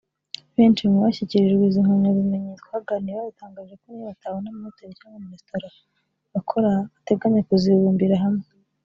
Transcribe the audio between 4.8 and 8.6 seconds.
cyangwa amaresitora bakora bateganya kuzibumbira hamwe